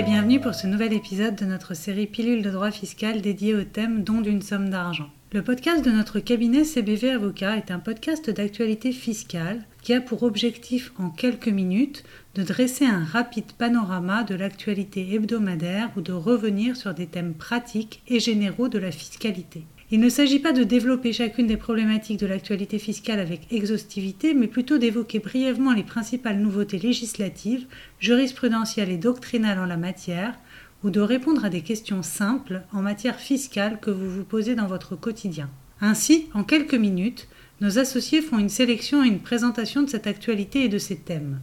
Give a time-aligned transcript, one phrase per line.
[0.00, 3.64] et bienvenue pour ce nouvel épisode de notre série Pilule de droit fiscal dédiée au
[3.64, 5.10] thème don d'une somme d'argent.
[5.30, 10.22] Le podcast de notre cabinet CBV Avocat est un podcast d'actualité fiscale qui a pour
[10.22, 12.02] objectif en quelques minutes
[12.34, 18.02] de dresser un rapide panorama de l'actualité hebdomadaire ou de revenir sur des thèmes pratiques
[18.08, 19.64] et généraux de la fiscalité.
[19.92, 24.46] Il ne s'agit pas de développer chacune des problématiques de l'actualité fiscale avec exhaustivité, mais
[24.46, 27.66] plutôt d'évoquer brièvement les principales nouveautés législatives,
[27.98, 30.38] jurisprudentielles et doctrinales en la matière,
[30.84, 34.68] ou de répondre à des questions simples en matière fiscale que vous vous posez dans
[34.68, 35.50] votre quotidien.
[35.80, 37.26] Ainsi, en quelques minutes,
[37.60, 41.40] nos associés font une sélection et une présentation de cette actualité et de ces thèmes.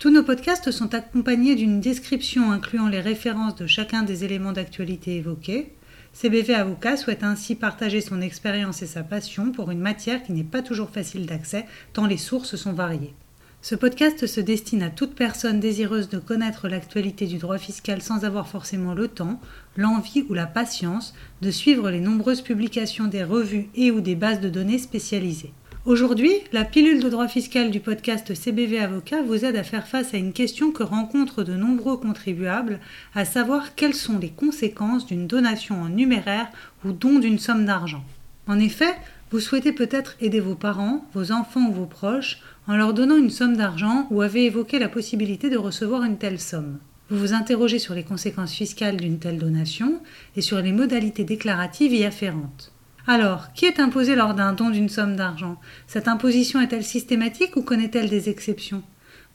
[0.00, 5.16] Tous nos podcasts sont accompagnés d'une description incluant les références de chacun des éléments d'actualité
[5.16, 5.72] évoqués,
[6.14, 10.44] CBV Avocat souhaite ainsi partager son expérience et sa passion pour une matière qui n'est
[10.44, 13.14] pas toujours facile d'accès, tant les sources sont variées.
[13.62, 18.24] Ce podcast se destine à toute personne désireuse de connaître l'actualité du droit fiscal sans
[18.24, 19.40] avoir forcément le temps,
[19.76, 24.40] l'envie ou la patience de suivre les nombreuses publications des revues et ou des bases
[24.40, 25.52] de données spécialisées.
[25.86, 30.14] Aujourd'hui, la pilule de droit fiscal du podcast CBV Avocat vous aide à faire face
[30.14, 32.80] à une question que rencontrent de nombreux contribuables,
[33.14, 36.48] à savoir quelles sont les conséquences d'une donation en numéraire
[36.86, 38.02] ou don d'une somme d'argent.
[38.46, 38.94] En effet,
[39.30, 43.28] vous souhaitez peut-être aider vos parents, vos enfants ou vos proches en leur donnant une
[43.28, 46.78] somme d'argent ou avez évoqué la possibilité de recevoir une telle somme.
[47.10, 50.00] Vous vous interrogez sur les conséquences fiscales d'une telle donation
[50.34, 52.73] et sur les modalités déclaratives y afférentes.
[53.06, 55.60] Alors, qui est imposé lors d'un don d'une somme d'argent?
[55.86, 58.82] Cette imposition est-elle systématique ou connaît-elle des exceptions?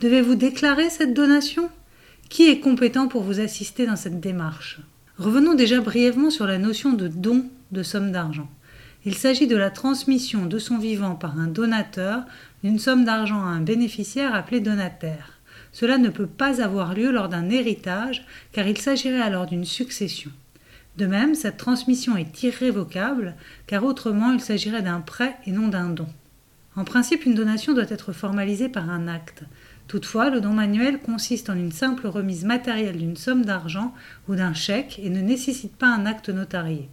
[0.00, 1.68] Devez-vous déclarer cette donation?
[2.28, 4.80] Qui est compétent pour vous assister dans cette démarche?
[5.18, 8.48] Revenons déjà brièvement sur la notion de don de somme d'argent.
[9.04, 12.22] Il s'agit de la transmission de son vivant par un donateur
[12.62, 15.40] d'une somme d'argent à un bénéficiaire appelé donataire.
[15.72, 20.30] Cela ne peut pas avoir lieu lors d'un héritage car il s'agirait alors d'une succession.
[20.96, 23.34] De même, cette transmission est irrévocable,
[23.66, 26.08] car autrement il s'agirait d'un prêt et non d'un don.
[26.74, 29.44] En principe, une donation doit être formalisée par un acte.
[29.88, 33.94] Toutefois, le don manuel consiste en une simple remise matérielle d'une somme d'argent
[34.28, 36.88] ou d'un chèque et ne nécessite pas un acte notarié.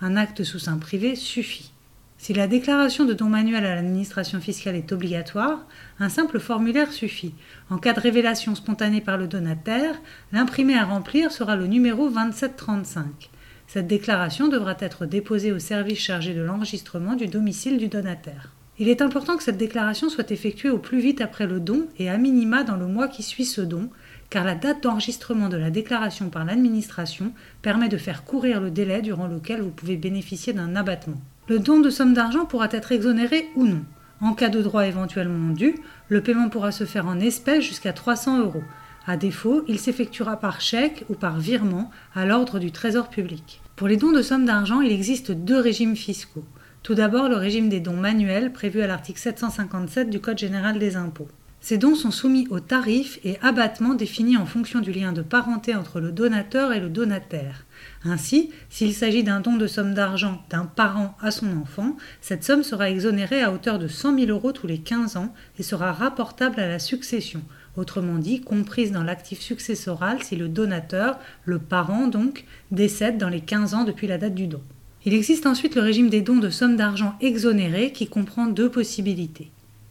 [0.00, 1.72] Un acte sous sein privé suffit.
[2.18, 5.66] Si la déclaration de don manuel à l'administration fiscale est obligatoire,
[5.98, 7.34] un simple formulaire suffit.
[7.68, 9.94] En cas de révélation spontanée par le donataire,
[10.32, 13.30] l'imprimé à remplir sera le numéro 2735.
[13.72, 18.52] Cette déclaration devra être déposée au service chargé de l'enregistrement du domicile du donataire.
[18.78, 22.10] Il est important que cette déclaration soit effectuée au plus vite après le don et
[22.10, 23.88] à minima dans le mois qui suit ce don,
[24.28, 29.00] car la date d'enregistrement de la déclaration par l'administration permet de faire courir le délai
[29.00, 31.22] durant lequel vous pouvez bénéficier d'un abattement.
[31.48, 33.84] Le don de somme d'argent pourra être exonéré ou non.
[34.20, 35.76] En cas de droit éventuellement dû,
[36.10, 38.64] le paiement pourra se faire en espèces jusqu'à 300 euros.
[39.06, 43.61] À défaut, il s'effectuera par chèque ou par virement à l'ordre du Trésor public.
[43.76, 46.44] Pour les dons de sommes d'argent, il existe deux régimes fiscaux.
[46.82, 50.96] Tout d'abord, le régime des dons manuels prévu à l'article 757 du Code général des
[50.96, 51.28] impôts.
[51.60, 55.76] Ces dons sont soumis aux tarifs et abattements définis en fonction du lien de parenté
[55.76, 57.64] entre le donateur et le donataire.
[58.04, 62.64] Ainsi, s'il s'agit d'un don de somme d'argent d'un parent à son enfant, cette somme
[62.64, 66.58] sera exonérée à hauteur de 100 000 euros tous les 15 ans et sera rapportable
[66.58, 67.42] à la succession,
[67.76, 73.40] autrement dit comprise dans l'actif successoral si le donateur, le parent donc, décède dans les
[73.40, 74.60] 15 ans depuis la date du don.
[75.04, 79.50] Il existe ensuite le régime des dons de sommes d'argent exonérées qui comprend deux possibilités.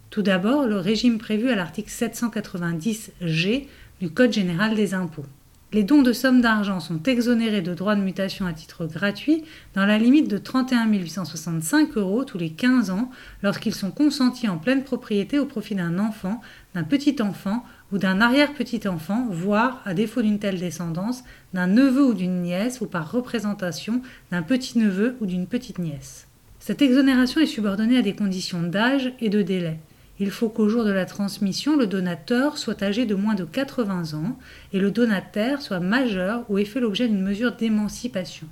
[0.09, 3.67] Tout d'abord, le régime prévu à l'article 790G
[3.99, 5.25] du Code général des impôts.
[5.73, 9.85] Les dons de sommes d'argent sont exonérés de droits de mutation à titre gratuit dans
[9.85, 13.09] la limite de 31 865 euros tous les 15 ans
[13.41, 16.41] lorsqu'ils sont consentis en pleine propriété au profit d'un enfant,
[16.75, 21.23] d'un petit-enfant ou d'un arrière-petit-enfant, voire, à défaut d'une telle descendance,
[21.53, 26.27] d'un neveu ou d'une nièce ou par représentation d'un petit-neveu ou d'une petite-nièce.
[26.59, 29.79] Cette exonération est subordonnée à des conditions d'âge et de délai
[30.21, 34.13] il faut qu'au jour de la transmission, le donateur soit âgé de moins de 80
[34.13, 34.37] ans
[34.71, 38.45] et le donataire soit majeur ou ait fait l'objet d'une mesure d'émancipation.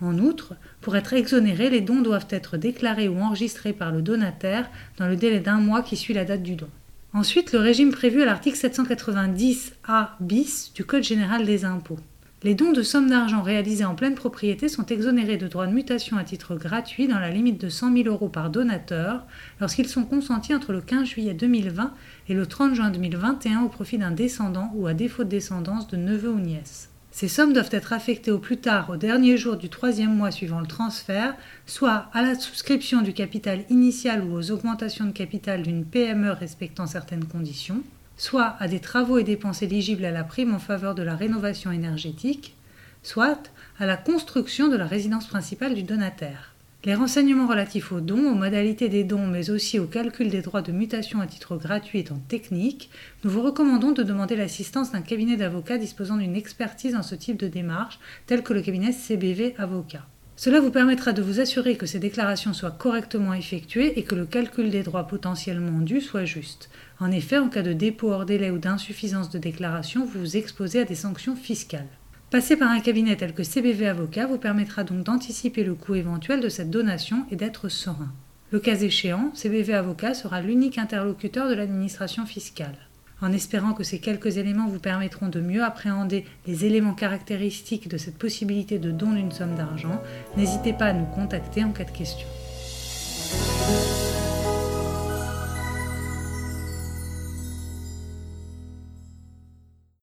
[0.00, 4.68] En outre, pour être exonéré, les dons doivent être déclarés ou enregistrés par le donataire
[4.96, 6.68] dans le délai d'un mois qui suit la date du don.
[7.12, 12.00] Ensuite, le régime prévu à l'article 790A bis du Code général des impôts.
[12.44, 16.16] Les dons de sommes d'argent réalisés en pleine propriété sont exonérés de droits de mutation
[16.18, 19.26] à titre gratuit dans la limite de 100 000 euros par donateur
[19.60, 21.92] lorsqu'ils sont consentis entre le 15 juillet 2020
[22.28, 25.96] et le 30 juin 2021 au profit d'un descendant ou à défaut de descendance de
[25.96, 26.90] neveu ou nièce.
[27.10, 30.60] Ces sommes doivent être affectées au plus tard au dernier jour du troisième mois suivant
[30.60, 31.34] le transfert,
[31.66, 36.86] soit à la souscription du capital initial ou aux augmentations de capital d'une PME respectant
[36.86, 37.82] certaines conditions,
[38.18, 41.72] soit à des travaux et dépenses éligibles à la prime en faveur de la rénovation
[41.72, 42.54] énergétique,
[43.02, 46.52] soit à la construction de la résidence principale du donataire.
[46.84, 50.62] Les renseignements relatifs aux dons, aux modalités des dons, mais aussi au calcul des droits
[50.62, 52.90] de mutation à titre gratuit étant techniques,
[53.24, 57.36] nous vous recommandons de demander l'assistance d'un cabinet d'avocats disposant d'une expertise en ce type
[57.36, 60.06] de démarche, tel que le cabinet CBV Avocat.
[60.38, 64.24] Cela vous permettra de vous assurer que ces déclarations soient correctement effectuées et que le
[64.24, 66.70] calcul des droits potentiellement dus soit juste.
[67.00, 70.82] En effet, en cas de dépôt hors délai ou d'insuffisance de déclaration, vous vous exposez
[70.82, 71.88] à des sanctions fiscales.
[72.30, 76.38] Passer par un cabinet tel que CBV Avocat vous permettra donc d'anticiper le coût éventuel
[76.38, 78.12] de cette donation et d'être serein.
[78.52, 82.78] Le cas échéant, CBV Avocat sera l'unique interlocuteur de l'administration fiscale.
[83.20, 87.96] En espérant que ces quelques éléments vous permettront de mieux appréhender les éléments caractéristiques de
[87.96, 90.00] cette possibilité de don d'une somme d'argent,
[90.36, 92.26] n'hésitez pas à nous contacter en cas de question.